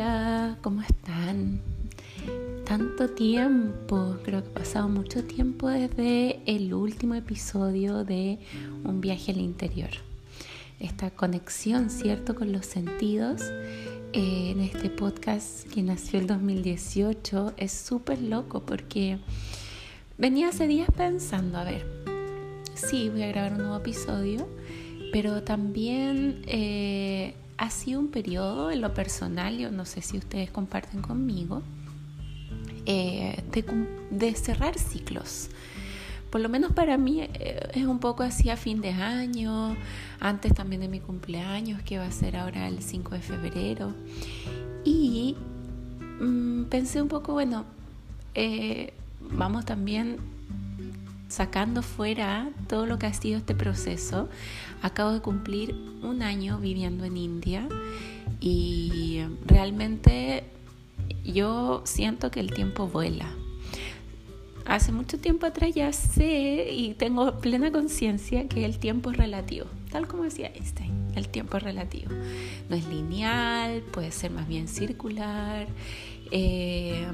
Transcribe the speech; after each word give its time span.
Hola, 0.00 0.56
¿cómo 0.62 0.80
están? 0.82 1.60
Tanto 2.64 3.08
tiempo, 3.10 4.14
creo 4.22 4.44
que 4.44 4.50
ha 4.50 4.54
pasado 4.54 4.88
mucho 4.88 5.24
tiempo 5.24 5.68
desde 5.68 6.38
el 6.46 6.72
último 6.72 7.16
episodio 7.16 8.04
de 8.04 8.38
Un 8.84 9.00
viaje 9.00 9.32
al 9.32 9.38
interior. 9.38 9.90
Esta 10.78 11.10
conexión, 11.10 11.90
¿cierto?, 11.90 12.36
con 12.36 12.52
los 12.52 12.64
sentidos 12.64 13.42
eh, 14.12 14.52
en 14.52 14.60
este 14.60 14.88
podcast 14.88 15.68
que 15.68 15.82
nació 15.82 16.20
el 16.20 16.28
2018 16.28 17.54
es 17.56 17.72
súper 17.72 18.22
loco 18.22 18.62
porque 18.64 19.18
venía 20.16 20.50
hace 20.50 20.68
días 20.68 20.90
pensando, 20.96 21.58
a 21.58 21.64
ver, 21.64 21.84
sí, 22.74 23.08
voy 23.08 23.24
a 23.24 23.26
grabar 23.26 23.54
un 23.54 23.58
nuevo 23.58 23.76
episodio, 23.78 24.48
pero 25.10 25.42
también... 25.42 26.44
Eh, 26.46 27.34
ha 27.58 27.70
sido 27.70 27.98
un 27.98 28.08
periodo 28.08 28.70
en 28.70 28.80
lo 28.80 28.94
personal, 28.94 29.58
yo 29.58 29.70
no 29.70 29.84
sé 29.84 30.00
si 30.00 30.16
ustedes 30.16 30.50
comparten 30.50 31.02
conmigo, 31.02 31.62
eh, 32.86 33.42
de, 34.10 34.34
cerrar 34.34 34.78
ciclos. 34.78 35.50
Por 36.30 36.40
lo 36.40 36.48
menos 36.48 36.72
para 36.72 36.96
mí 36.96 37.20
eh, 37.20 37.68
es 37.74 37.84
un 37.84 37.98
poco 37.98 38.22
así 38.22 38.48
a 38.48 38.56
fin 38.56 38.80
de 38.80 38.90
año, 38.90 39.76
antes 40.20 40.54
también 40.54 40.80
de 40.82 40.88
mi 40.88 41.00
cumpleaños, 41.00 41.82
que 41.82 41.98
va 41.98 42.06
a 42.06 42.12
ser 42.12 42.36
ahora 42.36 42.68
el 42.68 42.80
5 42.80 43.10
de 43.14 43.20
febrero. 43.20 43.92
Y 44.84 45.36
mm, 46.20 46.64
pensé 46.64 47.02
un 47.02 47.08
poco, 47.08 47.32
bueno, 47.32 47.64
eh, 48.34 48.92
vamos 49.20 49.64
también 49.64 50.18
sacando 51.28 51.82
fuera 51.82 52.50
todo 52.68 52.86
lo 52.86 52.98
que 52.98 53.06
ha 53.06 53.12
sido 53.12 53.38
este 53.38 53.54
proceso. 53.54 54.28
Acabo 54.82 55.12
de 55.12 55.20
cumplir 55.20 55.74
un 56.02 56.22
año 56.22 56.58
viviendo 56.58 57.04
en 57.04 57.16
India 57.16 57.68
y 58.40 59.20
realmente 59.46 60.44
yo 61.24 61.82
siento 61.84 62.30
que 62.30 62.40
el 62.40 62.52
tiempo 62.52 62.88
vuela. 62.88 63.28
Hace 64.64 64.92
mucho 64.92 65.18
tiempo 65.18 65.46
atrás 65.46 65.74
ya 65.74 65.92
sé 65.94 66.68
y 66.70 66.92
tengo 66.94 67.40
plena 67.40 67.72
conciencia 67.72 68.48
que 68.48 68.66
el 68.66 68.78
tiempo 68.78 69.10
es 69.10 69.16
relativo, 69.16 69.66
tal 69.90 70.06
como 70.06 70.24
decía 70.24 70.52
Einstein, 70.54 70.92
el 71.14 71.28
tiempo 71.28 71.56
es 71.56 71.62
relativo. 71.62 72.10
No 72.68 72.76
es 72.76 72.86
lineal, 72.86 73.80
puede 73.80 74.10
ser 74.10 74.30
más 74.30 74.46
bien 74.46 74.68
circular 74.68 75.66
eh, 76.30 77.06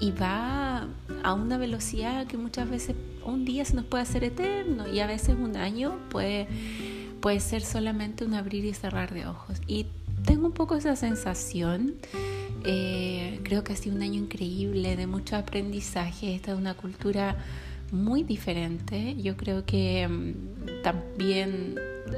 y 0.00 0.10
va 0.12 0.86
a 1.22 1.34
una 1.34 1.58
velocidad 1.58 2.26
que 2.26 2.36
muchas 2.36 2.68
veces 2.68 2.94
un 3.24 3.44
día 3.44 3.64
se 3.64 3.74
nos 3.74 3.84
puede 3.84 4.02
hacer 4.02 4.24
eterno 4.24 4.86
y 4.88 5.00
a 5.00 5.06
veces 5.06 5.36
un 5.38 5.56
año 5.56 5.98
puede, 6.10 6.46
puede 7.20 7.40
ser 7.40 7.62
solamente 7.62 8.24
un 8.24 8.34
abrir 8.34 8.64
y 8.64 8.74
cerrar 8.74 9.12
de 9.12 9.26
ojos. 9.26 9.60
Y 9.66 9.86
tengo 10.24 10.46
un 10.46 10.52
poco 10.52 10.76
esa 10.76 10.96
sensación. 10.96 11.94
Eh, 12.64 13.40
creo 13.44 13.62
que 13.64 13.72
ha 13.72 13.76
sido 13.76 13.96
un 13.96 14.02
año 14.02 14.20
increíble 14.20 14.96
de 14.96 15.06
mucho 15.06 15.36
aprendizaje. 15.36 16.34
Esta 16.34 16.52
es 16.52 16.58
una 16.58 16.74
cultura 16.74 17.36
muy 17.92 18.22
diferente. 18.22 19.16
Yo 19.16 19.36
creo 19.36 19.64
que 19.64 20.06
mm, 20.08 20.82
también 20.82 21.76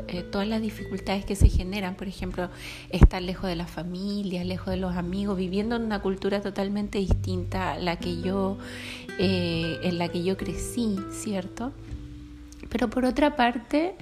eh, 0.08 0.22
todas 0.22 0.46
las 0.46 0.60
dificultades 0.62 1.24
que 1.24 1.36
se 1.36 1.48
generan, 1.48 1.94
por 1.96 2.08
ejemplo, 2.08 2.50
estar 2.90 3.22
lejos 3.22 3.48
de 3.48 3.56
la 3.56 3.66
familia, 3.66 4.44
lejos 4.44 4.68
de 4.68 4.76
los 4.76 4.96
amigos, 4.96 5.36
viviendo 5.36 5.76
en 5.76 5.82
una 5.82 6.00
cultura 6.00 6.40
totalmente 6.40 6.98
distinta 6.98 7.72
a 7.72 7.78
la 7.78 7.96
que 7.96 8.20
yo, 8.20 8.58
eh, 9.18 9.78
en 9.82 9.98
la 9.98 10.08
que 10.08 10.22
yo 10.22 10.36
crecí, 10.36 10.96
¿cierto? 11.12 11.72
Pero 12.68 12.88
por 12.88 13.04
otra 13.04 13.36
parte, 13.36 13.94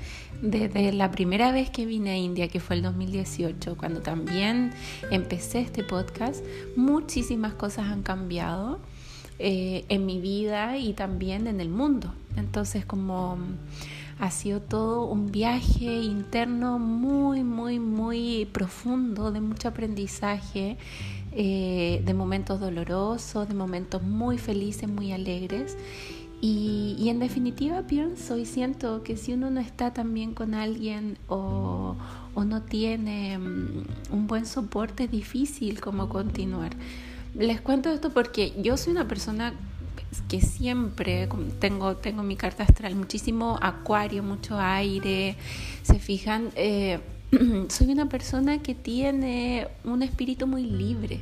desde 0.43 0.93
la 0.93 1.11
primera 1.11 1.53
vez 1.53 1.71
que 1.71 1.87
vine 1.87 2.11
a 2.11 2.17
India, 2.17 2.49
que 2.49 2.61
fue 2.61 2.77
el 2.77 2.83
2018, 2.83 3.77
cuando 3.77 4.01
también 4.01 4.73
empecé 5.11 5.61
este 5.61 5.83
podcast, 5.83 6.45
muchísimas 6.77 7.55
cosas 7.55 7.87
han 7.87 8.03
cambiado 8.03 8.79
eh, 9.39 9.85
en 9.89 10.05
mi 10.05 10.21
vida 10.21 10.77
y 10.77 10.93
también 10.93 11.47
en 11.47 11.61
el 11.61 11.69
mundo. 11.69 12.13
Entonces, 12.37 12.85
como 12.85 13.39
ha 14.19 14.31
sido 14.31 14.61
todo 14.61 15.05
un 15.07 15.31
viaje 15.31 16.03
interno 16.03 16.79
muy, 16.79 17.45
muy, 17.45 17.79
muy 17.79 18.49
profundo, 18.53 19.31
de 19.31 19.41
mucho 19.41 19.69
aprendizaje, 19.69 20.77
eh, 21.33 22.03
de 22.05 22.15
momentos 22.15 22.59
dolorosos, 22.59 23.49
de 23.49 23.55
momentos 23.55 24.03
muy 24.03 24.39
felices, 24.39 24.89
muy 24.89 25.13
alegres. 25.13 25.77
Y, 26.41 27.09
en 27.09 27.19
definitiva 27.19 27.83
pienso 27.83 28.37
y 28.37 28.45
siento 28.45 29.03
que 29.03 29.17
si 29.17 29.33
uno 29.33 29.51
no 29.51 29.59
está 29.59 29.93
también 29.93 30.35
con 30.35 30.55
alguien 30.55 31.19
o, 31.27 31.97
o 32.35 32.45
no 32.45 32.63
tiene 32.63 33.39
mm, 33.39 33.85
un 34.13 34.27
buen 34.27 34.47
soporte, 34.47 35.05
es 35.05 35.11
difícil 35.11 35.81
como 35.81 36.09
continuar. 36.09 36.77
Les 37.35 37.61
cuento 37.61 37.91
esto 37.91 38.11
porque 38.11 38.53
yo 38.63 38.77
soy 38.77 38.93
una 38.93 39.09
persona 39.09 39.53
que 40.29 40.41
siempre 40.41 41.29
tengo, 41.59 41.97
tengo 41.97 42.23
mi 42.23 42.37
carta 42.37 42.63
astral, 42.63 42.95
muchísimo 42.95 43.59
acuario, 43.61 44.23
mucho 44.23 44.59
aire, 44.59 45.37
se 45.83 45.99
fijan, 45.99 46.51
eh, 46.57 47.01
soy 47.69 47.89
una 47.89 48.09
persona 48.09 48.63
que 48.63 48.75
tiene 48.75 49.69
un 49.85 50.03
espíritu 50.03 50.47
muy 50.47 50.65
libre. 50.65 51.21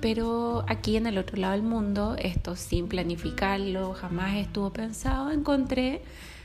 Pero 0.00 0.64
aquí 0.66 0.96
en 0.96 1.06
el 1.06 1.16
otro 1.16 1.36
lado 1.36 1.52
del 1.52 1.62
mundo, 1.62 2.16
esto 2.18 2.56
sin 2.56 2.88
planificarlo, 2.88 3.94
jamás 3.94 4.34
estuvo 4.34 4.72
pensado, 4.72 5.30
encontré 5.30 6.02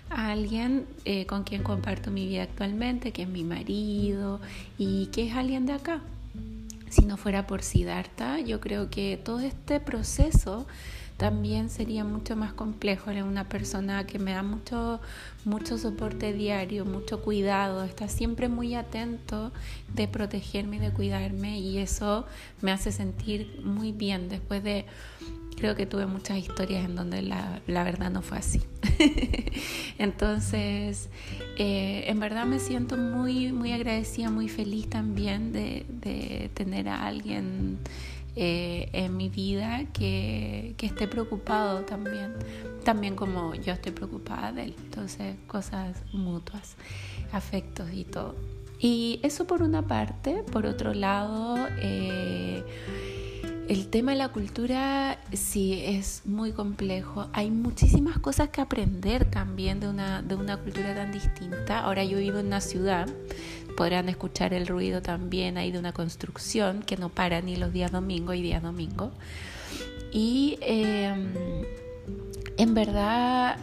a 0.09 0.31
alguien 0.31 0.85
eh, 1.05 1.25
con 1.25 1.43
quien 1.43 1.63
comparto 1.63 2.11
mi 2.11 2.27
vida 2.27 2.43
actualmente, 2.43 3.11
que 3.11 3.23
es 3.23 3.27
mi 3.27 3.43
marido 3.43 4.39
y 4.77 5.07
que 5.07 5.27
es 5.27 5.35
alguien 5.35 5.65
de 5.65 5.73
acá. 5.73 6.01
Si 6.89 7.05
no 7.05 7.17
fuera 7.17 7.47
por 7.47 7.63
Siddhartha, 7.63 8.39
yo 8.39 8.61
creo 8.61 8.89
que 8.89 9.19
todo 9.21 9.39
este 9.39 9.79
proceso 9.79 10.67
también 11.17 11.69
sería 11.69 12.03
mucho 12.03 12.35
más 12.35 12.53
complejo. 12.53 13.09
Era 13.09 13.25
una 13.25 13.49
persona 13.49 14.05
que 14.05 14.19
me 14.19 14.33
da 14.33 14.43
mucho, 14.43 15.01
mucho 15.45 15.77
soporte 15.77 16.31
diario, 16.31 16.85
mucho 16.85 17.21
cuidado, 17.21 17.83
está 17.83 18.07
siempre 18.07 18.47
muy 18.47 18.75
atento 18.75 19.51
de 19.93 20.07
protegerme 20.07 20.77
y 20.77 20.79
de 20.79 20.91
cuidarme 20.91 21.59
y 21.59 21.79
eso 21.79 22.25
me 22.61 22.71
hace 22.71 22.91
sentir 22.91 23.61
muy 23.63 23.91
bien 23.91 24.29
después 24.29 24.63
de 24.63 24.85
creo 25.57 25.75
que 25.75 25.87
tuve 25.87 26.05
muchas 26.05 26.37
historias 26.37 26.85
en 26.85 26.95
donde 26.95 27.23
la, 27.23 27.61
la 27.65 27.83
verdad 27.83 28.11
no 28.11 28.21
fue 28.21 28.37
así. 28.37 28.61
Entonces, 29.97 31.09
eh, 31.57 32.03
en 32.05 32.19
verdad 32.19 32.45
me 32.45 32.59
siento 32.59 32.95
muy, 32.95 33.51
muy 33.51 33.71
agradecida, 33.71 34.29
muy 34.29 34.49
feliz 34.49 34.87
también 34.87 35.51
de, 35.51 35.85
de 35.89 36.51
tener 36.53 36.87
a 36.87 37.07
alguien 37.07 37.79
eh, 38.39 38.89
en 38.93 39.17
mi 39.17 39.29
vida 39.29 39.85
que, 39.93 40.75
que, 40.77 40.85
esté 40.85 41.07
preocupado 41.07 41.81
también, 41.81 42.35
también 42.83 43.15
como 43.15 43.55
yo 43.55 43.73
estoy 43.73 43.91
preocupada 43.91 44.51
de 44.51 44.65
él. 44.65 44.75
Entonces, 44.77 45.35
cosas 45.47 45.97
mutuas, 46.13 46.75
afectos 47.31 47.89
y 47.91 48.03
todo. 48.03 48.35
Y 48.79 49.19
eso 49.23 49.47
por 49.47 49.63
una 49.63 49.87
parte, 49.87 50.43
por 50.51 50.67
otro 50.67 50.93
lado, 50.93 51.67
eh, 51.81 52.63
el 53.67 53.87
tema 53.87 54.11
de 54.11 54.19
la 54.19 54.29
cultura 54.29 55.19
sí 55.33 55.81
es 55.83 56.21
muy 56.25 56.51
complejo. 56.51 57.27
Hay 57.33 57.49
muchísimas 57.49 58.19
cosas 58.19 58.49
que 58.49 58.61
aprender 58.61 59.25
también 59.25 59.79
de 59.79 59.89
una, 59.89 60.21
de 60.21 60.35
una 60.35 60.57
cultura 60.57 60.93
tan 60.93 61.11
distinta. 61.11 61.79
Ahora 61.79 62.03
yo 62.03 62.19
vivo 62.19 62.37
en 62.37 62.45
una 62.45 62.61
ciudad 62.61 63.07
podrán 63.77 64.09
escuchar 64.09 64.55
el 64.55 64.65
ruido 64.65 65.03
también 65.03 65.57
ahí 65.57 65.71
de 65.71 65.77
una 65.77 65.93
construcción 65.93 66.81
que 66.81 66.97
no 66.97 67.09
para 67.09 67.41
ni 67.41 67.55
los 67.55 67.71
días 67.71 67.91
domingo 67.91 68.33
y 68.33 68.41
día 68.41 68.59
domingo. 68.59 69.11
Y 70.11 70.57
em, 70.61 71.27
en 72.57 72.73
verdad 72.73 73.57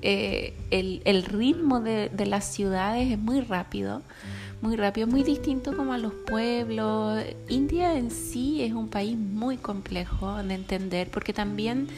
eh, 0.00 0.54
el, 0.70 1.22
ritmo 1.24 1.80
de, 1.80 2.08
de, 2.08 2.24
las 2.24 2.46
ciudades 2.46 3.12
es 3.12 3.18
muy 3.18 3.42
rápido, 3.42 4.00
muy 4.62 4.76
rápido, 4.76 5.06
muy 5.06 5.22
distinto 5.22 5.76
como 5.76 5.92
a 5.92 5.98
los 5.98 6.14
pueblos. 6.26 7.22
India 7.50 7.98
en 7.98 8.10
sí 8.10 8.62
es 8.62 8.72
un 8.72 8.88
país 8.88 9.18
muy 9.18 9.58
complejo 9.58 10.42
de 10.42 10.54
entender 10.54 11.10
porque 11.10 11.34
también 11.34 11.88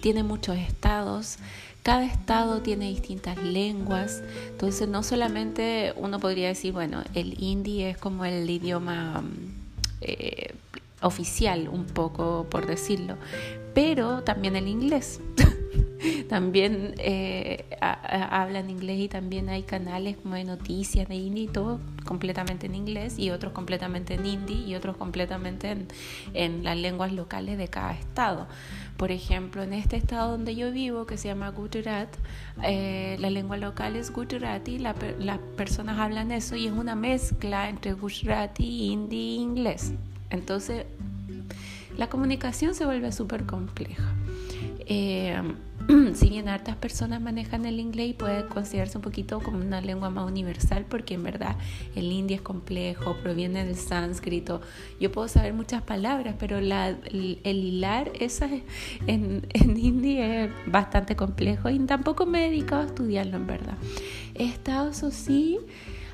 tiene 0.00 0.22
muchos 0.22 0.56
estados, 0.56 1.38
cada 1.82 2.04
estado 2.04 2.60
tiene 2.60 2.88
distintas 2.88 3.42
lenguas, 3.42 4.22
entonces 4.50 4.88
no 4.88 5.02
solamente 5.02 5.92
uno 5.96 6.20
podría 6.20 6.48
decir, 6.48 6.72
bueno, 6.72 7.02
el 7.14 7.42
hindi 7.42 7.82
es 7.82 7.96
como 7.96 8.24
el 8.24 8.48
idioma 8.48 9.22
eh, 10.00 10.54
oficial, 11.00 11.68
un 11.68 11.86
poco 11.86 12.46
por 12.50 12.66
decirlo, 12.66 13.16
pero 13.74 14.22
también 14.22 14.56
el 14.56 14.68
inglés. 14.68 15.20
también 16.28 16.94
eh, 16.98 17.64
hablan 17.80 18.70
inglés 18.70 19.00
y 19.00 19.08
también 19.08 19.48
hay 19.48 19.62
canales 19.62 20.16
como 20.16 20.34
de 20.34 20.44
noticias 20.44 21.08
de 21.08 21.16
hindi 21.16 21.42
y 21.42 21.48
todo 21.48 21.80
completamente 22.04 22.66
en 22.66 22.74
inglés 22.74 23.18
y 23.18 23.30
otros 23.30 23.52
completamente 23.52 24.14
en 24.14 24.26
hindi 24.26 24.64
y 24.64 24.74
otros 24.74 24.96
completamente 24.96 25.70
en, 25.70 25.88
en 26.34 26.64
las 26.64 26.76
lenguas 26.76 27.12
locales 27.12 27.58
de 27.58 27.68
cada 27.68 27.92
estado. 27.92 28.46
Por 28.96 29.12
ejemplo, 29.12 29.62
en 29.62 29.72
este 29.74 29.96
estado 29.96 30.32
donde 30.32 30.56
yo 30.56 30.72
vivo, 30.72 31.06
que 31.06 31.16
se 31.16 31.28
llama 31.28 31.50
Gujarat, 31.50 32.08
eh, 32.64 33.16
la 33.20 33.30
lengua 33.30 33.56
local 33.56 33.94
es 33.94 34.12
Gujarati, 34.12 34.78
la, 34.80 34.96
las 35.20 35.38
personas 35.56 35.98
hablan 36.00 36.32
eso 36.32 36.56
y 36.56 36.66
es 36.66 36.72
una 36.72 36.96
mezcla 36.96 37.68
entre 37.68 37.92
Gujarati, 37.92 38.90
hindi 38.90 39.36
e 39.36 39.40
inglés. 39.40 39.92
Entonces, 40.30 40.84
la 41.96 42.08
comunicación 42.08 42.74
se 42.74 42.84
vuelve 42.86 43.12
súper 43.12 43.44
compleja. 43.44 44.14
Eh, 44.86 45.40
si 46.14 46.28
bien 46.28 46.48
hartas 46.48 46.76
personas 46.76 47.20
manejan 47.20 47.64
el 47.64 47.80
inglés 47.80 48.10
y 48.10 48.12
puede 48.12 48.46
considerarse 48.46 48.98
un 48.98 49.02
poquito 49.02 49.40
como 49.40 49.58
una 49.58 49.80
lengua 49.80 50.10
más 50.10 50.26
universal, 50.26 50.84
porque 50.88 51.14
en 51.14 51.22
verdad 51.22 51.56
el 51.94 52.12
hindi 52.12 52.34
es 52.34 52.42
complejo, 52.42 53.16
proviene 53.22 53.64
del 53.64 53.76
sánscrito. 53.76 54.60
Yo 55.00 55.10
puedo 55.10 55.28
saber 55.28 55.54
muchas 55.54 55.82
palabras, 55.82 56.34
pero 56.38 56.58
el, 56.58 57.38
hilar 57.44 58.12
esa 58.20 58.48
en, 59.06 59.46
en 59.54 59.78
hindi 59.78 60.18
es 60.18 60.50
bastante 60.66 61.16
complejo 61.16 61.70
y 61.70 61.78
tampoco 61.80 62.26
me 62.26 62.46
he 62.46 62.50
dedicado 62.50 62.82
a 62.82 62.86
estudiarlo 62.86 63.36
en 63.36 63.46
verdad. 63.46 63.78
He 64.34 64.44
estado, 64.44 64.90
eso 64.90 65.10
sí, 65.10 65.58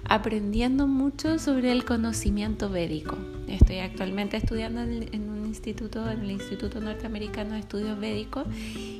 aprendiendo 0.04 0.86
mucho 0.86 1.38
sobre 1.38 1.72
el 1.72 1.84
conocimiento 1.84 2.70
védico. 2.70 3.16
Estoy 3.48 3.78
actualmente 3.78 4.36
estudiando 4.36 4.82
en, 4.82 5.33
instituto, 5.54 6.10
en 6.10 6.20
el 6.20 6.30
Instituto 6.32 6.80
Norteamericano 6.80 7.54
de 7.54 7.60
Estudios 7.60 7.98
Védicos, 7.98 8.44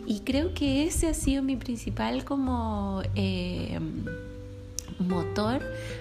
y 0.06 0.21
creo 0.25 0.55
que 0.55 0.85
ese 0.85 1.09
ha 1.09 1.15
sido 1.15 1.43
mi 1.43 1.56
principal 1.56 2.25
como 2.25 3.03
eh, 3.17 3.79
motor 5.01 5.61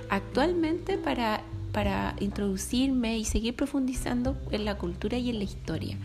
actualmente 0.09 0.97
para, 0.97 1.41
para 1.71 2.15
introducirme 2.19 3.17
y 3.17 3.25
seguir 3.25 3.55
profundizando 3.55 4.37
en 4.51 4.65
la 4.65 4.77
cultura 4.77 5.17
y 5.17 5.29
en 5.31 5.39
la 5.39 5.43
historia 5.43 5.97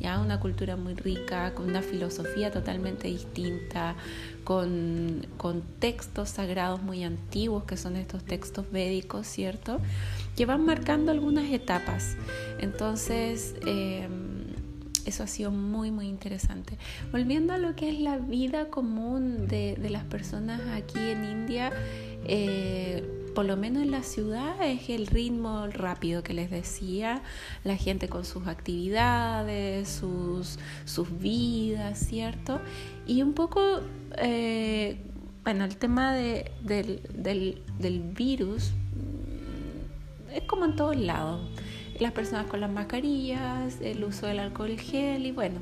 ya 0.00 0.18
una 0.20 0.40
cultura 0.40 0.76
muy 0.76 0.94
rica, 0.94 1.54
con 1.54 1.68
una 1.70 1.82
filosofía 1.82 2.50
totalmente 2.50 3.08
distinta, 3.08 3.94
con, 4.44 5.26
con 5.36 5.62
textos 5.78 6.30
sagrados 6.30 6.82
muy 6.82 7.02
antiguos, 7.04 7.64
que 7.64 7.76
son 7.76 7.96
estos 7.96 8.22
textos 8.24 8.70
védicos, 8.70 9.26
¿cierto? 9.26 9.80
Que 10.36 10.46
van 10.46 10.64
marcando 10.64 11.10
algunas 11.12 11.50
etapas. 11.50 12.16
Entonces, 12.58 13.54
em, 13.66 14.36
eso 15.06 15.22
ha 15.22 15.26
sido 15.26 15.50
muy, 15.50 15.90
muy 15.90 16.06
interesante. 16.08 16.78
Volviendo 17.12 17.54
a 17.54 17.58
lo 17.58 17.74
que 17.74 17.88
es 17.88 18.00
la 18.00 18.18
vida 18.18 18.68
común 18.68 19.48
de, 19.48 19.76
de 19.76 19.90
las 19.90 20.04
personas 20.04 20.60
aquí 20.74 20.98
en 20.98 21.24
India, 21.24 21.72
eh, 22.24 23.04
por 23.36 23.44
lo 23.44 23.56
menos 23.56 23.82
en 23.82 23.90
la 23.90 24.02
ciudad 24.02 24.56
es 24.62 24.88
el 24.88 25.06
ritmo 25.06 25.66
rápido 25.68 26.22
que 26.22 26.32
les 26.32 26.50
decía, 26.50 27.22
la 27.64 27.76
gente 27.76 28.08
con 28.08 28.24
sus 28.24 28.46
actividades, 28.46 29.88
sus, 29.88 30.58
sus 30.86 31.18
vidas, 31.18 31.98
¿cierto? 31.98 32.60
Y 33.06 33.20
un 33.20 33.34
poco, 33.34 33.80
eh, 34.16 34.96
bueno, 35.44 35.64
el 35.66 35.76
tema 35.76 36.14
de, 36.14 36.50
del, 36.62 37.02
del, 37.14 37.62
del 37.78 38.00
virus 38.00 38.72
es 40.36 40.44
como 40.44 40.64
en 40.64 40.76
todos 40.76 40.96
lados. 40.96 41.40
Las 41.98 42.12
personas 42.12 42.46
con 42.46 42.60
las 42.60 42.70
mascarillas, 42.70 43.80
el 43.80 44.04
uso 44.04 44.26
del 44.26 44.38
alcohol 44.40 44.78
gel 44.78 45.26
y 45.26 45.32
bueno, 45.32 45.60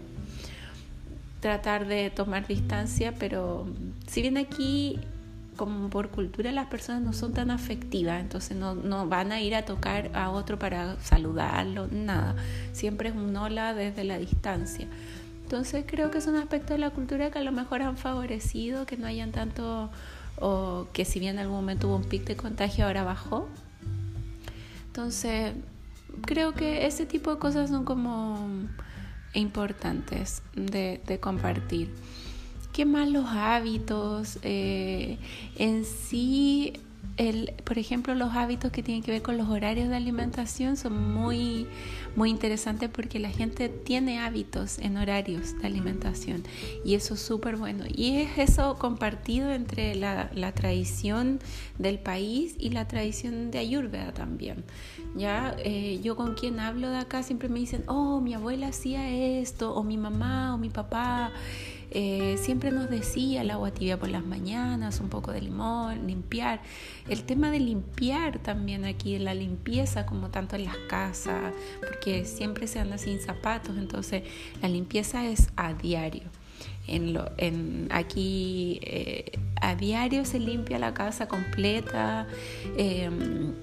tratar 1.40 1.86
de 1.86 2.10
tomar 2.10 2.46
distancia, 2.46 3.14
pero 3.18 3.66
si 4.06 4.22
bien 4.22 4.36
aquí 4.36 4.98
como 5.56 5.88
por 5.88 6.08
cultura 6.08 6.50
las 6.50 6.66
personas 6.66 7.02
no 7.02 7.12
son 7.12 7.32
tan 7.32 7.50
afectivas, 7.50 8.20
entonces 8.20 8.56
no, 8.56 8.74
no, 8.74 9.06
van 9.08 9.30
a 9.30 9.40
ir 9.40 9.54
a 9.54 9.64
tocar 9.64 10.10
a 10.14 10.30
otro 10.30 10.58
para 10.58 10.98
saludarlo, 11.00 11.86
nada. 11.92 12.34
Siempre 12.72 13.10
es 13.10 13.14
un 13.14 13.36
hola 13.36 13.74
desde 13.74 14.04
la 14.04 14.18
distancia. 14.18 14.88
Entonces 15.42 15.84
creo 15.86 16.10
que 16.10 16.18
es 16.18 16.26
un 16.26 16.36
aspecto 16.36 16.72
de 16.72 16.78
la 16.78 16.90
cultura 16.90 17.30
que 17.30 17.38
a 17.38 17.42
lo 17.42 17.52
mejor 17.52 17.82
han 17.82 17.96
favorecido 17.96 18.86
que 18.86 18.96
no 18.96 19.06
hayan 19.06 19.30
tanto, 19.30 19.90
o 20.40 20.88
que 20.92 21.04
si 21.04 21.20
bien 21.20 21.34
en 21.34 21.42
algún 21.42 21.56
momento 21.56 21.88
hubo 21.88 21.96
un 21.96 22.04
pic 22.04 22.24
de 22.24 22.36
contagio, 22.36 22.86
ahora 22.86 23.04
bajó. 23.04 23.48
Entonces 24.94 25.54
creo 26.24 26.54
que 26.54 26.86
ese 26.86 27.04
tipo 27.04 27.32
de 27.34 27.40
cosas 27.40 27.68
son 27.68 27.84
como 27.84 28.48
importantes 29.32 30.40
de, 30.54 31.18
compartir. 31.20 31.92
¿Qué 32.72 32.84
más 32.86 33.10
los 33.10 33.26
hábitos? 33.26 34.38
Eh, 34.42 35.18
en 35.56 35.84
sí, 35.84 36.74
el, 37.16 37.54
por 37.64 37.78
ejemplo, 37.78 38.14
los 38.14 38.34
hábitos 38.34 38.72
que 38.72 38.82
tienen 38.82 39.02
que 39.02 39.12
ver 39.12 39.22
con 39.22 39.36
los 39.36 39.48
horarios 39.48 39.88
de 39.88 39.96
alimentación 39.96 40.76
son 40.76 41.14
muy, 41.14 41.66
muy 42.16 42.30
interesantes 42.30 42.90
porque 42.90 43.18
la 43.18 43.30
gente 43.30 43.68
tiene 43.68 44.18
hábitos 44.18 44.78
en 44.78 44.96
horarios 44.96 45.56
de 45.60 45.66
alimentación 45.66 46.42
y 46.84 46.94
eso 46.94 47.14
es 47.14 47.20
súper 47.20 47.56
bueno. 47.56 47.84
Y 47.88 48.16
es 48.16 48.38
eso 48.38 48.76
compartido 48.78 49.50
entre 49.50 49.94
la, 49.94 50.30
tradición 50.54 51.40
del 51.78 51.98
país 51.98 52.56
y 52.58 52.70
la 52.70 52.86
tradición 52.86 53.50
de 53.50 53.58
Ayurveda 53.58 54.12
también. 54.12 54.64
Ya, 55.16 55.56
eh, 55.58 56.00
yo 56.02 56.16
con 56.16 56.34
quien 56.34 56.58
hablo 56.58 56.90
de 56.90 56.98
acá 56.98 57.22
siempre 57.22 57.48
me 57.48 57.60
dicen, 57.60 57.84
oh, 57.86 58.20
mi 58.20 58.34
abuela 58.34 58.68
hacía 58.68 59.08
esto, 59.08 59.74
o 59.74 59.82
mi 59.82 59.96
mamá, 59.96 60.54
o 60.54 60.58
mi 60.58 60.70
papá. 60.70 61.32
Eh, 61.96 62.36
siempre 62.40 62.72
nos 62.72 62.90
decía 62.90 63.42
el 63.42 63.50
agua 63.52 63.70
tibia 63.70 63.96
por 63.96 64.08
las 64.08 64.26
mañanas, 64.26 64.98
un 64.98 65.08
poco 65.08 65.30
de 65.30 65.40
limón, 65.40 66.08
limpiar. 66.08 66.60
El 67.08 67.22
tema 67.22 67.52
de 67.52 67.60
limpiar 67.60 68.40
también 68.40 68.84
aquí, 68.84 69.16
la 69.18 69.32
limpieza 69.32 70.04
como 70.04 70.30
tanto 70.30 70.56
en 70.56 70.64
las 70.64 70.76
casas, 70.88 71.54
porque 71.80 72.24
siempre 72.24 72.66
se 72.66 72.80
anda 72.80 72.98
sin 72.98 73.20
zapatos, 73.20 73.76
entonces 73.78 74.24
la 74.60 74.68
limpieza 74.68 75.24
es 75.24 75.50
a 75.54 75.72
diario. 75.72 76.24
En 76.88 77.12
lo, 77.12 77.30
en, 77.38 77.88
aquí 77.92 78.80
eh, 78.82 79.38
a 79.60 79.76
diario 79.76 80.24
se 80.24 80.40
limpia 80.40 80.80
la 80.80 80.94
casa 80.94 81.28
completa. 81.28 82.26
Em, 82.76 83.54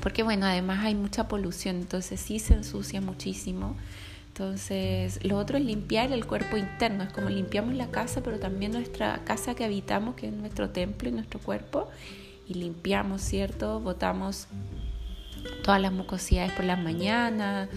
porque 0.00 0.22
bueno, 0.22 0.46
además 0.46 0.84
hay 0.84 0.94
mucha 0.94 1.26
polución, 1.26 1.76
entonces 1.76 2.20
sí 2.20 2.38
se 2.38 2.54
ensucia 2.54 3.00
muchísimo. 3.00 3.76
Entonces, 4.32 5.22
lo 5.24 5.36
otro 5.36 5.58
es 5.58 5.64
limpiar 5.64 6.10
el 6.10 6.24
cuerpo 6.24 6.56
interno, 6.56 7.04
es 7.04 7.12
como 7.12 7.28
limpiamos 7.28 7.74
la 7.74 7.88
casa, 7.88 8.22
pero 8.22 8.38
también 8.38 8.72
nuestra 8.72 9.22
casa 9.24 9.54
que 9.54 9.62
habitamos, 9.62 10.14
que 10.14 10.28
es 10.28 10.32
nuestro 10.32 10.70
templo 10.70 11.10
y 11.10 11.12
nuestro 11.12 11.38
cuerpo, 11.38 11.90
y 12.48 12.54
limpiamos, 12.54 13.20
¿cierto? 13.20 13.78
Botamos 13.80 14.48
todas 15.62 15.82
las 15.82 15.92
mucosidades 15.92 16.50
por 16.52 16.64
las 16.64 16.80
mañanas 16.82 17.68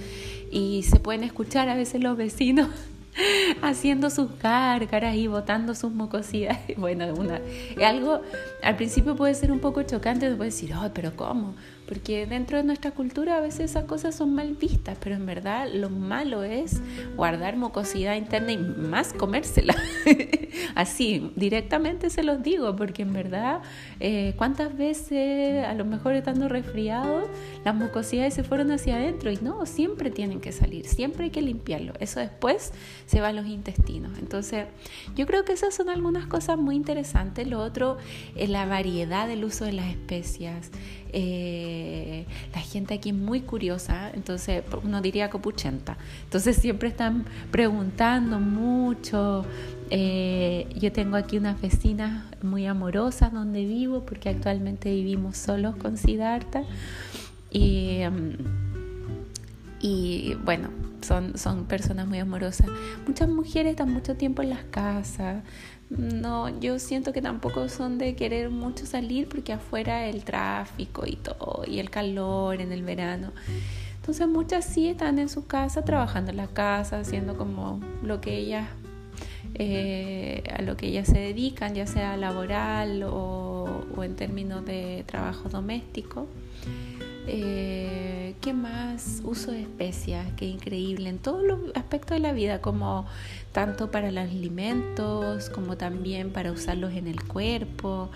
y 0.49 0.83
se 0.83 1.01
pueden 1.01 1.25
escuchar 1.25 1.67
a 1.67 1.75
veces 1.75 2.01
los 2.01 2.15
vecinos 2.15 2.69
haciendo 3.61 4.09
sus 4.09 4.39
gárgaras 4.39 5.15
y 5.15 5.27
botando 5.27 5.75
sus 5.75 5.91
mucosidades. 5.91 6.59
Bueno, 6.77 7.13
una, 7.15 7.41
algo 7.85 8.21
al 8.63 8.77
principio 8.77 9.17
puede 9.17 9.33
ser 9.33 9.51
un 9.51 9.59
poco 9.59 9.83
chocante, 9.83 10.33
puede 10.35 10.51
decir, 10.51 10.71
ay, 10.73 10.91
pero 10.93 11.17
¿cómo? 11.17 11.53
Porque 11.87 12.25
dentro 12.25 12.57
de 12.57 12.63
nuestra 12.63 12.91
cultura 12.91 13.37
a 13.37 13.41
veces 13.41 13.71
esas 13.71 13.85
cosas 13.85 14.15
son 14.15 14.33
mal 14.33 14.55
vistas, 14.55 14.97
pero 15.01 15.15
en 15.15 15.25
verdad 15.25 15.67
lo 15.73 15.89
malo 15.89 16.43
es 16.43 16.81
guardar 17.15 17.57
mucosidad 17.57 18.15
interna 18.15 18.51
y 18.51 18.57
más 18.57 19.13
comérsela. 19.13 19.75
Así, 20.75 21.31
directamente 21.35 22.09
se 22.09 22.23
los 22.23 22.41
digo, 22.41 22.75
porque 22.75 23.03
en 23.03 23.13
verdad, 23.13 23.61
eh, 23.99 24.33
¿cuántas 24.37 24.75
veces, 24.77 25.65
a 25.65 25.73
lo 25.73 25.85
mejor 25.85 26.13
estando 26.13 26.47
resfriado, 26.49 27.29
las 27.63 27.75
mucosidades 27.75 28.33
se 28.33 28.43
fueron 28.43 28.71
hacia 28.71 28.95
adentro? 28.95 29.31
Y 29.31 29.37
no, 29.37 29.65
siempre 29.65 30.09
tienen 30.09 30.39
que 30.39 30.51
salir, 30.51 30.85
siempre 30.85 31.25
hay 31.25 31.29
que 31.29 31.41
limpiarlo. 31.41 31.93
Eso 31.99 32.19
después 32.19 32.73
se 33.05 33.21
va 33.21 33.29
a 33.29 33.33
los 33.33 33.45
intestinos. 33.45 34.17
Entonces, 34.19 34.65
yo 35.15 35.25
creo 35.25 35.45
que 35.45 35.53
esas 35.53 35.73
son 35.73 35.89
algunas 35.89 36.27
cosas 36.27 36.57
muy 36.57 36.75
interesantes. 36.75 37.47
Lo 37.47 37.59
otro 37.59 37.97
es 38.35 38.49
la 38.49 38.65
variedad 38.65 39.27
del 39.27 39.43
uso 39.43 39.65
de 39.65 39.73
las 39.73 39.87
especias. 39.87 40.71
Eh, 41.17 41.74
la 42.53 42.61
gente 42.61 42.93
aquí 42.93 43.09
es 43.09 43.15
muy 43.15 43.41
curiosa, 43.41 44.11
entonces 44.13 44.63
uno 44.83 45.01
diría 45.01 45.29
copuchenta. 45.29 45.97
Entonces 46.23 46.57
siempre 46.57 46.89
están 46.89 47.25
preguntando 47.51 48.39
mucho. 48.39 49.45
Eh, 49.89 50.67
yo 50.75 50.91
tengo 50.91 51.15
aquí 51.15 51.37
unas 51.37 51.61
vecinas 51.61 52.23
muy 52.41 52.65
amorosas 52.65 53.31
donde 53.31 53.65
vivo, 53.65 54.05
porque 54.05 54.29
actualmente 54.29 54.91
vivimos 54.91 55.37
solos 55.37 55.75
con 55.75 55.97
Siddhartha. 55.97 56.63
Y, 57.51 57.99
mm, 58.09 58.65
y 59.81 60.35
bueno, 60.43 60.69
son, 61.05 61.37
son 61.37 61.65
personas 61.65 62.07
muy 62.07 62.19
amorosas. 62.19 62.67
Muchas 63.07 63.29
mujeres 63.29 63.71
están 63.71 63.93
mucho 63.93 64.15
tiempo 64.15 64.41
en 64.41 64.49
las 64.49 64.63
casas, 64.65 65.43
no, 65.97 66.59
yo 66.59 66.79
siento 66.79 67.13
que 67.13 67.21
tampoco 67.21 67.69
son 67.69 67.97
de 67.97 68.15
querer 68.15 68.49
mucho 68.49 68.85
salir 68.85 69.27
porque 69.29 69.53
afuera 69.53 70.07
el 70.07 70.23
tráfico 70.23 71.05
y 71.05 71.15
todo, 71.15 71.63
y 71.67 71.79
el 71.79 71.89
calor 71.89 72.61
en 72.61 72.71
el 72.71 72.83
verano. 72.83 73.31
Entonces 73.95 74.27
muchas 74.27 74.65
sí 74.65 74.87
están 74.87 75.19
en 75.19 75.29
su 75.29 75.47
casa, 75.47 75.83
trabajando 75.83 76.31
en 76.31 76.37
la 76.37 76.47
casa, 76.47 76.99
haciendo 76.99 77.37
como 77.37 77.79
lo 78.03 78.21
que 78.21 78.37
ellas, 78.37 78.67
eh, 79.55 80.43
a 80.53 80.61
lo 80.61 80.77
que 80.77 80.87
ellas 80.87 81.07
se 81.07 81.17
dedican, 81.17 81.73
ya 81.73 81.87
sea 81.87 82.17
laboral 82.17 83.03
o, 83.03 83.85
en 84.03 84.15
términos 84.15 84.65
de 84.65 85.03
trabajo 85.07 85.49
doméstico. 85.49 86.27
Eh, 87.27 88.24
¿Qué 88.41 88.53
más? 88.53 89.21
Uso 89.23 89.51
de 89.51 89.61
especias, 89.61 90.31
que 90.33 90.45
increíble 90.45 91.09
en 91.09 91.17
todos 91.17 91.43
los 91.43 91.59
aspectos 91.75 92.15
de 92.15 92.19
la 92.19 92.31
vida, 92.31 92.61
como 92.61 93.05
tanto 93.51 93.89
para 93.89 94.11
los 94.11 94.23
alimentos 94.23 95.49
como 95.49 95.77
también 95.77 96.31
para 96.31 96.51
usarlos 96.51 96.93
en 96.93 97.07
el 97.07 97.23
cuerpo. 97.23 98.11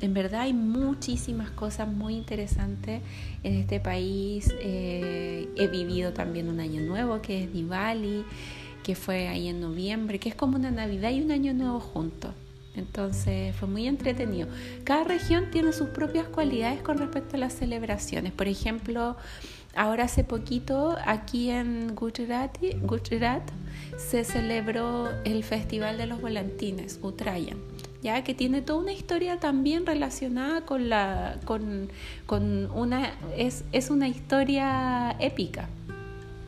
En 0.00 0.14
verdad 0.14 0.42
hay 0.42 0.54
muchísimas 0.54 1.50
cosas 1.50 1.86
muy 1.86 2.16
interesantes 2.16 3.02
en 3.42 3.54
este 3.54 3.78
país. 3.78 4.52
Eh, 4.60 5.48
he 5.56 5.68
vivido 5.68 6.12
también 6.12 6.48
un 6.48 6.60
año 6.60 6.80
nuevo 6.80 7.20
que 7.20 7.44
es 7.44 7.52
Diwali, 7.52 8.24
que 8.82 8.94
fue 8.94 9.28
ahí 9.28 9.48
en 9.48 9.60
noviembre, 9.60 10.18
que 10.18 10.30
es 10.30 10.34
como 10.34 10.56
una 10.56 10.70
Navidad 10.70 11.10
y 11.10 11.20
un 11.20 11.30
año 11.30 11.52
nuevo 11.52 11.78
juntos. 11.78 12.32
Entonces 12.76 13.54
fue 13.56 13.68
muy 13.68 13.86
entretenido. 13.86 14.48
Cada 14.84 15.04
región 15.04 15.50
tiene 15.50 15.72
sus 15.72 15.88
propias 15.88 16.28
cualidades 16.28 16.82
con 16.82 16.98
respecto 16.98 17.36
a 17.36 17.38
las 17.38 17.52
celebraciones. 17.52 18.32
Por 18.32 18.48
ejemplo, 18.48 19.16
ahora 19.74 20.04
hace 20.04 20.24
poquito 20.24 20.96
aquí 21.04 21.50
en 21.50 21.94
Gujarat, 21.94 22.58
Gujarat 22.82 23.50
se 23.96 24.24
celebró 24.24 25.10
el 25.24 25.42
Festival 25.42 25.98
de 25.98 26.06
los 26.06 26.20
Volantines, 26.20 27.00
Uttarayan. 27.02 27.58
Ya 28.02 28.24
que 28.24 28.34
tiene 28.34 28.62
toda 28.62 28.80
una 28.80 28.92
historia 28.92 29.38
también 29.40 29.84
relacionada 29.84 30.64
con 30.64 30.88
la 30.88 31.38
con, 31.44 31.90
con 32.24 32.70
una 32.70 33.12
es, 33.36 33.64
es 33.72 33.90
una 33.90 34.08
historia 34.08 35.16
épica 35.18 35.68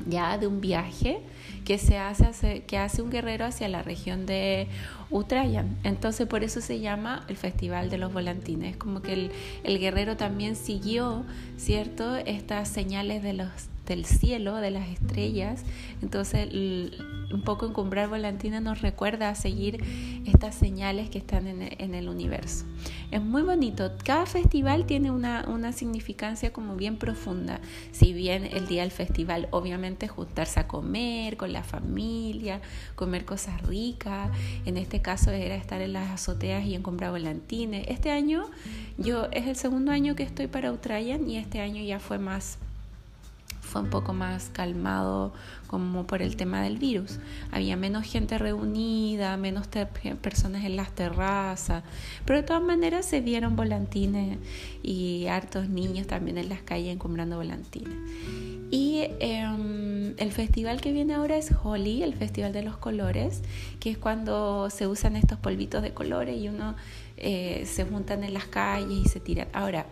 ya 0.06 0.38
de 0.38 0.46
un 0.46 0.60
viaje 0.60 1.20
que 1.64 1.78
se 1.78 1.98
hace, 1.98 2.64
que 2.64 2.78
hace 2.78 3.02
un 3.02 3.10
guerrero 3.10 3.44
hacia 3.44 3.68
la 3.68 3.82
región 3.82 4.26
de 4.26 4.68
Uttarayan. 5.10 5.76
Entonces 5.84 6.26
por 6.26 6.44
eso 6.44 6.60
se 6.60 6.80
llama 6.80 7.24
el 7.28 7.36
Festival 7.36 7.90
de 7.90 7.98
los 7.98 8.12
Volantines. 8.12 8.76
como 8.76 9.02
que 9.02 9.12
el, 9.12 9.30
el 9.64 9.78
guerrero 9.78 10.16
también 10.16 10.56
siguió, 10.56 11.24
¿cierto? 11.56 12.16
Estas 12.16 12.68
señales 12.68 13.22
de 13.22 13.34
los 13.34 13.71
del 13.86 14.04
cielo, 14.04 14.56
de 14.56 14.70
las 14.70 14.88
estrellas. 14.88 15.64
Entonces, 16.02 16.48
un 17.32 17.42
poco 17.42 17.66
encumbrar 17.66 18.08
volantina 18.08 18.60
nos 18.60 18.82
recuerda 18.82 19.28
a 19.28 19.34
seguir 19.34 19.82
estas 20.26 20.54
señales 20.54 21.10
que 21.10 21.18
están 21.18 21.46
en, 21.46 21.94
el 21.94 22.08
universo. 22.08 22.64
Es 23.10 23.22
muy 23.22 23.42
bonito. 23.42 23.92
Cada 24.04 24.26
festival 24.26 24.86
tiene 24.86 25.10
una, 25.10 25.44
una 25.48 25.72
significancia 25.72 26.52
como 26.52 26.76
bien 26.76 26.96
profunda. 26.96 27.60
Si 27.90 28.12
bien 28.12 28.44
el 28.44 28.66
día 28.66 28.82
del 28.82 28.90
festival, 28.90 29.48
obviamente, 29.50 30.08
juntarse 30.08 30.60
a 30.60 30.68
comer 30.68 31.36
con 31.36 31.52
la 31.52 31.62
familia, 31.62 32.60
comer 32.94 33.24
cosas 33.24 33.62
ricas. 33.62 34.30
En 34.64 34.76
este 34.76 35.02
caso 35.02 35.30
era 35.30 35.56
estar 35.56 35.80
en 35.80 35.92
las 35.92 36.10
azoteas 36.10 36.64
y 36.64 36.74
encontrar 36.74 37.10
volantines. 37.10 37.86
Este 37.88 38.10
año, 38.10 38.46
yo 38.98 39.28
es 39.32 39.46
el 39.46 39.56
segundo 39.56 39.92
año 39.92 40.14
que 40.14 40.22
estoy 40.22 40.46
para 40.46 40.72
Utrayan 40.72 41.28
y 41.28 41.36
este 41.36 41.60
año 41.60 41.82
ya 41.82 41.98
fue 41.98 42.18
más 42.18 42.58
fue 43.72 43.80
un 43.80 43.88
poco 43.88 44.12
más 44.12 44.50
calmado 44.50 45.32
como 45.66 46.06
por 46.06 46.20
el 46.20 46.36
tema 46.36 46.60
del 46.60 46.76
virus. 46.76 47.18
Había 47.50 47.74
menos 47.74 48.04
gente 48.04 48.36
reunida, 48.36 49.38
menos 49.38 49.66
personas 50.20 50.64
en 50.64 50.76
las 50.76 50.94
terrazas, 50.94 51.82
pero 52.26 52.40
de 52.40 52.46
todas 52.46 52.62
maneras 52.62 53.06
se 53.06 53.22
vieron 53.22 53.56
volantines 53.56 54.38
y 54.82 55.26
hartos 55.26 55.70
niños 55.70 56.06
también 56.06 56.36
en 56.36 56.50
las 56.50 56.60
calles 56.60 56.98
comprando 56.98 57.36
volantines. 57.36 57.96
Y 58.70 59.06
em, 59.20 60.14
el 60.18 60.32
festival 60.32 60.80
que 60.82 60.92
viene 60.92 61.14
ahora 61.14 61.36
es 61.36 61.50
Holi, 61.62 62.02
el 62.02 62.14
Festival 62.14 62.52
de 62.52 62.62
los 62.62 62.76
Colores, 62.76 63.42
que 63.80 63.90
es 63.90 63.98
cuando 63.98 64.68
se 64.68 64.86
usan 64.86 65.16
estos 65.16 65.38
polvitos 65.38 65.82
de 65.82 65.94
colores 65.94 66.38
y 66.38 66.48
uno 66.48 66.74
eh, 67.16 67.64
se 67.66 67.84
juntan 67.84 68.24
en 68.24 68.34
las 68.34 68.44
calles 68.44 69.06
y 69.06 69.08
se 69.08 69.20
tiran. 69.20 69.48
Ahora, 69.52 69.86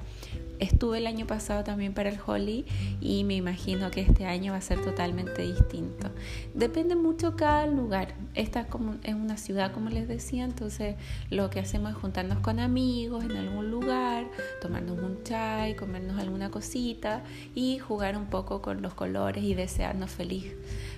Estuve 0.61 0.99
el 0.99 1.07
año 1.07 1.27
pasado 1.27 1.65
también 1.65 1.95
para 1.95 2.11
el 2.11 2.19
Holly 2.25 2.67
y 3.01 3.25
me 3.25 3.35
imagino 3.35 3.91
que 3.91 4.03
este 4.03 4.27
año 4.27 4.53
va 4.53 4.59
a 4.59 4.61
ser 4.61 4.83
totalmente 4.83 5.41
distinto. 5.41 6.11
Depende 6.53 6.97
mucho 6.97 7.35
cada 7.35 7.67
lugar. 7.67 8.15
Esta 8.35 8.61
es, 8.61 8.67
como, 8.67 8.97
es 9.03 9.15
una 9.15 9.39
ciudad, 9.39 9.73
como 9.73 9.89
les 9.89 10.07
decía, 10.07 10.45
entonces 10.45 10.97
lo 11.31 11.49
que 11.49 11.61
hacemos 11.61 11.93
es 11.93 11.97
juntarnos 11.97 12.41
con 12.41 12.61
amigos 12.61 13.25
en 13.25 13.33
algún 13.33 13.71
lugar, 13.71 14.27
tomarnos 14.61 14.99
un 14.99 15.23
chai, 15.25 15.75
comernos 15.77 16.19
alguna 16.19 16.51
cosita 16.51 17.25
y 17.55 17.79
jugar 17.79 18.19
un 18.19 18.27
poco 18.27 18.61
con 18.61 18.83
los 18.83 18.93
colores 18.93 19.43
y 19.43 19.55
desearnos 19.55 20.11
feliz, 20.11 20.53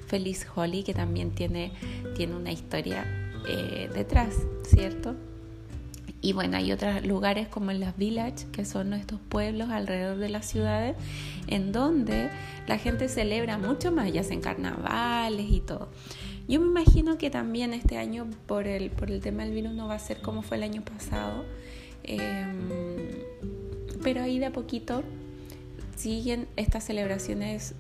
feliz 0.09 0.45
Holly, 0.54 0.83
que 0.83 0.92
también 0.92 1.31
tiene, 1.31 1.73
tiene 2.16 2.35
una 2.35 2.50
historia 2.50 3.07
eh, 3.47 3.88
detrás, 3.95 4.35
¿cierto? 4.64 5.14
Y 6.25 6.35
bueno, 6.35 6.57
hay 6.57 6.71
otros 6.71 7.05
lugares 7.05 7.49
como 7.49 7.73
en 7.73 7.81
las 7.81 7.97
villages, 7.97 8.47
que 8.52 8.64
son 8.64 8.91
nuestros 8.91 9.21
pueblos 9.21 9.71
alrededor 9.71 10.19
de 10.19 10.29
las 10.29 10.47
ciudades, 10.47 10.97
en 11.49 11.73
donde 11.73 12.31
la 12.69 12.79
gente 12.79 13.09
celebra 13.09 13.59
mucho 13.59 13.91
más, 13.91 14.12
ya 14.12 14.21
hacen 14.21 14.41
carnavales 14.41 15.50
y 15.50 15.61
todo. 15.61 15.88
Yo 16.47 16.61
me 16.61 16.67
imagino 16.69 17.19
que 17.19 17.29
también 17.29 17.75
este 17.75 17.99
año, 17.99 18.31
por 18.47 18.69
el, 18.69 18.91
por 18.91 19.11
el 19.11 19.21
tema 19.21 19.45
del 19.45 19.52
virus, 19.52 19.73
no 19.73 19.88
va 19.88 19.95
a 19.97 19.99
ser 19.99 20.23
como 20.23 20.43
fue 20.43 20.59
el 20.59 20.62
año 20.62 20.83
pasado. 20.83 21.45
Em, 22.05 22.69
pero 24.02 24.23
ahí 24.23 24.38
de 24.38 24.47
a 24.47 24.52
poquito 24.52 25.02
siguen 25.97 26.47
estas 26.57 26.85
celebraciones, 26.85 27.75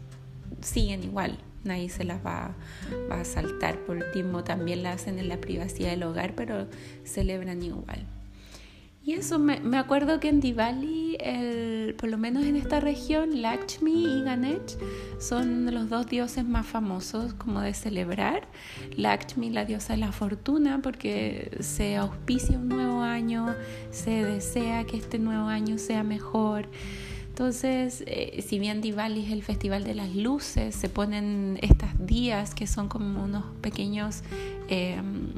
siguen 0.62 1.04
igual. 1.04 1.38
Nadie 1.62 1.88
se 1.90 2.02
las 2.02 2.26
va, 2.26 2.56
a 3.08 3.24
saltar. 3.24 3.78
Por 3.84 3.98
último, 3.98 4.42
también 4.42 4.82
la 4.82 4.94
hacen 4.94 5.20
en 5.20 5.28
la 5.28 5.40
privacidad 5.40 5.90
del 5.90 6.02
hogar, 6.02 6.34
pero 6.34 6.66
celebran 7.04 7.62
igual. 7.62 8.04
Y 9.04 9.14
eso, 9.14 9.40
me, 9.40 9.58
me, 9.58 9.78
acuerdo 9.78 10.20
que 10.20 10.28
en 10.28 10.38
Diwali, 10.38 11.16
el, 11.18 11.94
por 11.94 12.08
lo 12.08 12.18
menos 12.18 12.44
en 12.44 12.54
esta 12.54 12.78
región, 12.78 13.42
Lakshmi 13.42 14.04
y 14.04 14.22
Ganesh 14.22 14.76
son 15.18 15.74
los 15.74 15.90
dos 15.90 16.06
dioses 16.06 16.44
más 16.44 16.66
famosos 16.66 17.34
como 17.34 17.60
de 17.60 17.74
celebrar. 17.74 18.46
Lakshmi, 18.96 19.50
la 19.50 19.64
diosa 19.64 19.94
de 19.94 19.98
la 19.98 20.12
fortuna, 20.12 20.80
porque 20.82 21.50
se 21.58 21.96
auspicia 21.96 22.56
un 22.56 22.68
nuevo 22.68 23.00
año, 23.00 23.56
se 23.90 24.24
desea 24.24 24.84
que 24.84 24.98
este 24.98 25.18
nuevo 25.18 25.48
año 25.48 25.78
sea 25.78 26.04
mejor. 26.04 26.68
Entonces, 27.26 28.04
eh, 28.06 28.40
si 28.46 28.60
bien 28.60 28.80
Diwali 28.80 29.24
es 29.24 29.32
el 29.32 29.42
festival 29.42 29.82
de 29.82 29.96
las 29.96 30.14
luces, 30.14 30.76
se 30.76 30.88
ponen 30.88 31.58
estas 31.60 32.06
días 32.06 32.54
que 32.54 32.68
son 32.68 32.88
como 32.88 33.24
unos 33.24 33.42
pequeños 33.62 34.22
em, 34.68 35.30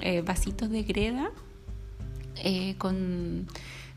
eh, 0.00 0.20
vasitos 0.20 0.68
de 0.68 0.82
greda 0.82 1.30
eh, 2.42 2.74
con, 2.78 3.46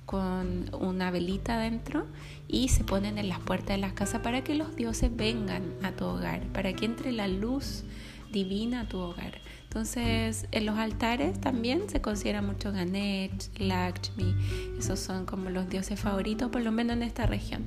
con 0.05 0.69
una 0.79 1.11
velita 1.11 1.55
adentro 1.55 2.05
y 2.47 2.67
se 2.67 2.83
ponen 2.83 3.17
en 3.17 3.29
las 3.29 3.39
puertas 3.39 3.69
de 3.69 3.77
las 3.77 3.93
casas 3.93 4.21
para 4.21 4.43
que 4.43 4.55
los 4.55 4.75
dioses 4.75 5.15
vengan 5.15 5.63
a 5.83 5.91
tu 5.91 6.05
hogar, 6.05 6.41
para 6.53 6.73
que 6.73 6.85
entre 6.85 7.11
la 7.11 7.27
luz 7.27 7.83
divina 8.31 8.81
a 8.81 8.87
tu 8.87 8.99
hogar. 8.99 9.39
Entonces, 9.63 10.47
en 10.51 10.65
los 10.65 10.77
altares 10.77 11.39
también 11.39 11.89
se 11.89 12.01
considera 12.01 12.41
mucho 12.41 12.73
Ganesh, 12.73 13.49
Lakshmi, 13.57 14.35
esos 14.77 14.99
son 14.99 15.25
como 15.25 15.49
los 15.49 15.69
dioses 15.69 15.97
favoritos, 15.97 16.51
por 16.51 16.61
lo 16.61 16.73
menos 16.73 16.97
en 16.97 17.03
esta 17.03 17.25
región. 17.25 17.63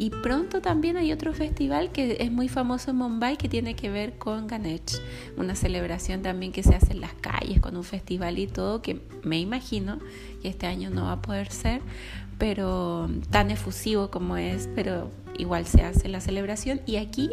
Y 0.00 0.08
pronto 0.08 0.62
también 0.62 0.96
hay 0.96 1.12
otro 1.12 1.34
festival 1.34 1.92
que 1.92 2.16
es 2.20 2.32
muy 2.32 2.48
famoso 2.48 2.90
en 2.90 2.96
Mumbai 2.96 3.36
que 3.36 3.50
tiene 3.50 3.76
que 3.76 3.90
ver 3.90 4.16
con 4.16 4.46
Ganesh, 4.46 4.98
una 5.36 5.54
celebración 5.54 6.22
también 6.22 6.52
que 6.52 6.62
se 6.62 6.74
hace 6.74 6.92
en 6.92 7.02
las 7.02 7.12
calles 7.12 7.60
con 7.60 7.76
un 7.76 7.84
festival 7.84 8.38
y 8.38 8.46
todo, 8.46 8.80
que 8.80 8.98
me 9.24 9.38
imagino 9.38 9.98
que 10.40 10.48
este 10.48 10.66
año 10.66 10.88
no 10.88 11.04
va 11.04 11.12
a 11.12 11.20
poder 11.20 11.52
ser, 11.52 11.82
pero 12.38 13.10
tan 13.28 13.50
efusivo 13.50 14.10
como 14.10 14.38
es, 14.38 14.70
pero 14.74 15.10
igual 15.38 15.66
se 15.66 15.82
hace 15.82 16.08
la 16.08 16.20
celebración. 16.20 16.80
Y 16.86 16.96
aquí, 16.96 17.30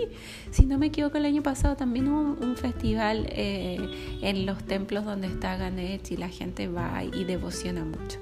si 0.51 0.66
no 0.66 0.77
me 0.77 0.88
equivoco, 0.88 1.18
el 1.18 1.25
año 1.25 1.44
pasado 1.44 1.75
también 1.75 2.08
hubo 2.08 2.46
un 2.46 2.56
festival 2.56 3.27
eh, 3.30 3.77
en 4.22 4.46
los 4.46 4.63
templos 4.63 5.06
donde 5.06 5.27
está 5.27 5.58
Ganesh 5.58 6.12
y 6.12 6.18
la 6.18 6.30
gente 6.30 6.68
va 6.68 7.04
y 7.04 7.24
devociona 7.24 7.84
mucho. 7.84 8.20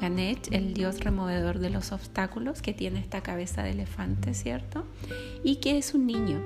Ganesh, 0.00 0.52
el 0.52 0.74
dios 0.74 1.00
removedor 1.00 1.58
de 1.58 1.70
los 1.70 1.92
obstáculos, 1.92 2.62
que 2.62 2.74
tiene 2.74 3.00
esta 3.00 3.22
cabeza 3.22 3.62
de 3.62 3.70
elefante, 3.70 4.34
¿cierto? 4.34 4.84
Y 5.44 5.56
que 5.56 5.78
es 5.78 5.94
un 5.94 6.06
niño. 6.06 6.42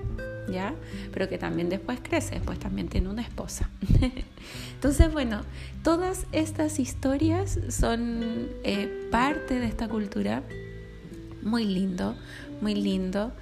¿Ya? 0.51 0.75
Pero 1.13 1.29
que 1.29 1.39
también 1.39 1.69
después 1.69 2.01
crece, 2.03 2.35
después 2.35 2.59
también 2.59 2.89
tiene 2.89 3.09
una 3.09 3.23
esposa. 3.23 3.71
Entonces, 4.75 5.13
bueno, 5.13 5.43
todas 5.85 6.27
estas 6.33 6.81
historias 6.81 7.61
son 7.69 8.49
eh, 8.65 9.09
parte 9.13 9.61
de 9.61 9.67
esta 9.67 9.87
cultura 9.87 10.43
muy 11.43 11.65
lindo, 11.65 12.15
muy 12.61 12.75
lindo. 12.75 13.33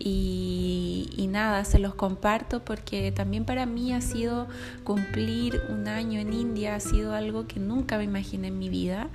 Y, 0.00 1.28
nada, 1.30 1.64
se 1.64 1.78
los 1.78 1.94
comparto 1.94 2.64
porque 2.64 3.10
también 3.12 3.44
para 3.44 3.66
mí 3.66 3.92
ha 3.92 4.00
sido 4.00 4.46
cumplir 4.84 5.60
un 5.68 5.88
año 5.88 6.20
en 6.20 6.32
India, 6.32 6.76
ha 6.76 6.80
sido 6.80 7.14
algo 7.14 7.46
que 7.46 7.58
nunca 7.58 7.98
me 7.98 8.04
imaginé 8.04 8.48
en 8.48 8.58
mi 8.58 8.68
vida, 8.68 9.08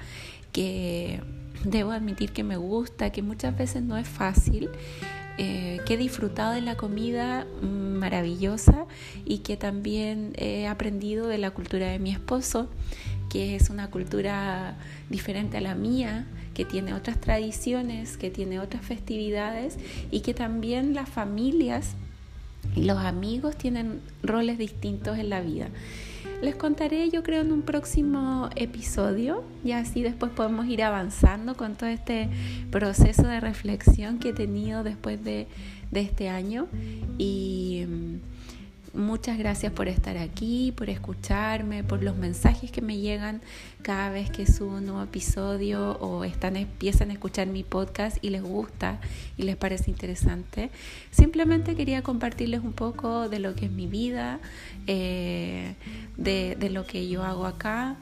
que 0.52 1.22
debo 1.64 1.92
admitir 1.92 2.32
que 2.34 2.44
me 2.44 2.58
gusta, 2.58 3.12
que 3.12 3.22
muchas 3.22 3.58
veces 3.58 3.82
no 3.82 3.98
es 3.98 4.08
fácil, 4.08 4.70
eh, 5.38 5.80
que 5.86 5.94
he 5.96 5.98
disfrutado 5.98 6.54
de 6.54 6.62
la 6.62 6.76
comida 6.76 7.48
maravillosa 7.62 8.86
y 9.26 9.40
que 9.40 9.58
también 9.58 10.34
he 10.36 10.68
aprendido 10.68 11.28
de 11.28 11.38
la 11.38 11.52
cultura 11.52 11.88
de 11.88 11.98
mi 11.98 12.12
esposo, 12.12 12.70
que 13.30 13.56
es 13.56 13.70
una 13.70 13.90
cultura 13.90 14.78
diferente 15.10 15.58
a 15.58 15.62
la 15.62 15.76
mía, 15.76 16.28
que 16.54 16.66
tiene 16.66 16.94
otras 16.94 17.20
tradiciones, 17.20 18.18
que 18.18 18.30
tiene 18.30 18.60
otras 18.60 18.84
festividades 18.84 19.78
y 20.12 20.22
que 20.22 20.34
también 20.34 20.94
las 20.94 21.10
familias 21.10 21.96
y 22.76 22.84
los 22.84 23.00
amigos 23.00 23.58
tienen 23.58 24.02
roles 24.22 24.58
distintos 24.58 25.18
en 25.18 25.30
la 25.30 25.42
vida. 25.42 25.68
les 26.42 26.56
contaré 26.56 27.10
yo 27.10 27.24
creo 27.24 27.42
en 27.42 27.52
un 27.52 27.62
próximo 27.62 28.50
episodio 28.56 29.44
y 29.64 29.72
así 29.72 30.02
después 30.04 30.32
podemos 30.32 30.66
ir 30.68 30.84
avanzando 30.84 31.56
con 31.56 31.76
todo 31.76 31.90
este 31.90 32.30
proceso 32.72 33.24
de 33.24 33.40
reflexión 33.40 34.20
que 34.20 34.30
he 34.30 34.34
tenido 34.34 34.84
después 34.84 35.24
de, 35.24 35.48
de 35.92 36.02
este 36.02 36.30
año 36.30 36.68
y 37.18 37.86
Muchas 38.94 39.40
gracias 39.40 39.74
por 39.74 39.88
estar 39.88 40.20
aquí, 40.20 40.72
por 40.72 40.88
escucharme, 40.88 41.84
por 41.84 42.04
los 42.04 42.16
mensajes 42.16 42.70
que 42.70 42.84
me 42.84 43.00
llegan 43.00 43.42
cada 43.82 44.12
vez 44.12 44.30
que 44.30 44.46
subo 44.46 44.76
un 44.76 44.86
nuevo 44.86 45.02
episodio 45.02 45.94
o 45.94 46.24
están, 46.24 46.58
empiezan 46.58 47.10
a 47.10 47.14
escuchar 47.14 47.48
mi 47.48 47.64
podcast 47.64 48.24
y 48.24 48.30
les 48.30 48.44
gusta 48.44 49.00
y 49.36 49.44
les 49.44 49.56
parece 49.56 49.90
interesante. 49.90 50.70
Simplemente 51.10 51.76
quería 51.76 52.04
compartirles 52.04 52.62
un 52.62 52.74
poco 52.74 53.30
de 53.30 53.40
lo 53.40 53.56
que 53.56 53.66
es 53.66 53.72
mi 53.72 53.88
vida, 53.88 54.40
eh, 54.86 55.74
de, 56.18 56.56
de 56.60 56.70
lo 56.70 56.86
que 56.86 57.10
yo 57.10 57.24
hago 57.24 57.48
acá. 57.48 57.96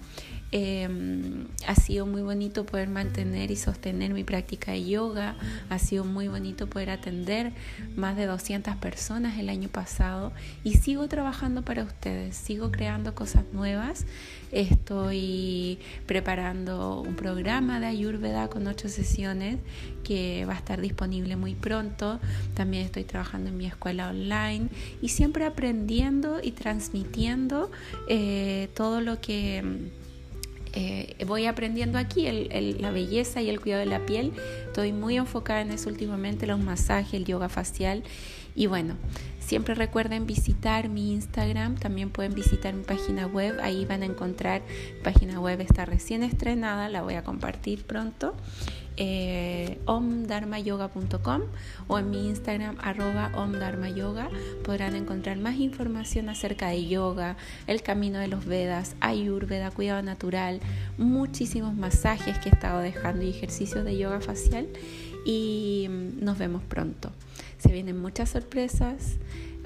Em, 0.54 1.48
ha 1.66 1.76
sido 1.76 2.06
muy 2.06 2.22
bonito 2.24 2.66
poder 2.66 2.90
mantener 2.90 3.52
y 3.52 3.56
sostener 3.56 4.14
mi 4.14 4.26
práctica 4.26 4.74
de 4.74 4.84
yoga. 4.84 5.38
Ha 5.70 5.80
sido 5.80 6.04
muy 6.04 6.28
bonito 6.28 6.68
poder 6.68 6.90
atender 6.90 7.54
más 7.96 8.18
de 8.18 8.26
200 8.26 8.76
personas 8.76 9.40
el 9.40 9.48
año 9.48 9.70
pasado 9.70 10.34
y 10.66 10.74
sigo 10.74 11.08
trabajando 11.08 11.62
para 11.62 11.84
ustedes, 11.84 12.36
sigo 12.36 12.70
creando 12.70 13.16
cosas 13.16 13.46
nuevas. 13.54 14.06
Estoy 14.52 15.80
preparando 16.06 17.00
un 17.00 17.16
programa 17.16 17.80
de 17.80 17.86
Ayurveda 17.86 18.50
con 18.50 18.68
ocho 18.68 18.90
sesiones 18.90 19.60
que 20.04 20.44
va 20.46 20.54
a 20.54 20.58
estar 20.58 20.82
disponible 20.82 21.38
muy 21.38 21.56
pronto. 21.56 22.20
También 22.56 22.84
estoy 22.84 23.06
trabajando 23.06 23.50
en 23.52 23.58
mi 23.58 23.68
escuela 23.68 24.10
online 24.10 24.68
y 25.02 25.08
siempre 25.10 25.46
aprendiendo 25.46 26.42
y 26.44 26.52
transmitiendo 26.52 27.72
eh, 28.10 28.68
todo 28.76 29.00
lo 29.00 29.22
que 29.22 29.92
eh, 30.74 31.16
voy 31.26 31.46
aprendiendo 31.46 31.98
aquí 31.98 32.30
la 32.80 32.92
belleza 32.92 33.42
y 33.42 33.50
el 33.50 33.60
cuidado 33.60 33.82
de 33.82 33.88
la 33.88 34.06
piel. 34.06 34.34
Estoy 34.68 34.94
muy 34.94 35.18
enfocada 35.18 35.62
en 35.62 35.72
eso 35.72 35.90
últimamente, 35.90 36.48
los 36.48 36.60
masajes, 36.60 37.14
el 37.14 37.26
yoga 37.26 37.50
facial. 37.50 38.04
Y 38.56 38.68
bueno, 38.68 38.96
siempre 39.40 39.76
recuerden 39.76 40.26
visitar 40.26 40.90
mi 40.90 41.14
Instagram, 41.14 41.76
también 41.76 42.10
pueden 42.10 42.34
visitar 42.34 42.74
mi 42.74 42.84
página 42.84 43.28
web, 43.28 43.60
ahí 43.62 43.86
van 43.86 44.04
a 44.04 44.06
encontrar, 44.06 44.62
página 45.04 45.40
web 45.40 45.62
está 45.62 45.86
recién 45.86 46.24
estrenada, 46.24 46.90
la 46.90 47.02
voy 47.02 47.14
a 47.14 47.24
compartir 47.24 47.84
pronto 47.86 48.36
eh, 49.04 49.80
omdharmayoga.com 49.86 51.42
o 51.88 51.98
en 51.98 52.12
mi 52.12 52.28
Instagram 52.28 52.78
arroba 52.82 53.32
omdharmayoga 53.34 54.30
podrán 54.64 54.96
encontrar 54.96 55.38
más 55.38 55.56
información 55.56 56.30
acerca 56.30 56.68
de 56.68 56.86
yoga, 56.86 57.36
el 57.66 57.82
camino 57.82 58.20
de 58.20 58.28
los 58.28 58.46
Vedas, 58.46 58.96
Ayurveda, 59.00 59.72
cuidado 59.72 60.04
natural, 60.04 60.60
muchísimos 61.00 61.74
masajes 61.74 62.38
que 62.38 62.50
he 62.50 62.52
estado 62.52 62.80
dejando 62.82 63.26
y 63.26 63.30
ejercicios 63.30 63.84
de 63.86 63.98
yoga 63.98 64.22
facial 64.22 64.68
y 65.26 65.88
mm, 65.90 66.24
nos 66.24 66.38
vemos 66.38 66.62
pronto. 66.62 67.10
Se 67.58 67.72
vienen 67.72 68.00
muchas 68.00 68.30
sorpresas 68.30 69.18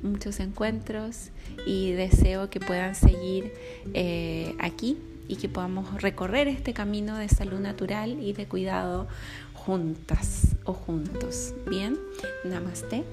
muchos 0.01 0.39
encuentros 0.39 1.31
y 1.65 1.91
deseo 1.91 2.49
que 2.49 2.59
puedan 2.59 2.93
seguir 2.95 3.51
eh, 3.93 4.55
aquí 4.59 4.97
y 5.27 5.37
que 5.37 5.49
podamos 5.49 6.01
recorrer 6.01 6.47
este 6.47 6.73
camino 6.73 7.17
de 7.17 7.29
salud 7.29 7.59
natural 7.59 8.21
y 8.21 8.33
de 8.33 8.45
cuidado 8.47 9.07
juntas 9.53 10.55
o 10.65 10.73
juntos. 10.73 11.53
Bien, 11.69 11.97
namaste, 12.43 13.03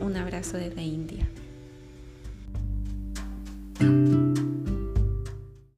un 0.00 0.16
abrazo 0.16 0.56
desde 0.56 0.82
India. 0.82 1.26